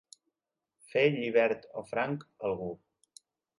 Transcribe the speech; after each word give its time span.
Fer 0.93 1.03
llibert 1.17 1.69
o 1.83 1.85
franc 1.93 2.27
algú. 2.51 2.73